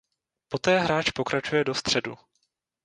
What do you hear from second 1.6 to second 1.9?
do